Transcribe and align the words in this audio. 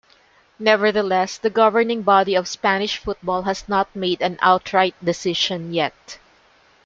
Nevertheless, 0.57 1.37
the 1.37 1.51
governing 1.51 2.01
body 2.01 2.33
of 2.33 2.47
Spanish 2.47 2.97
football 2.97 3.43
has 3.43 3.69
not 3.69 3.95
made 3.95 4.19
an 4.23 4.39
outright 4.41 4.95
decision 5.05 5.75
yet. 5.75 6.17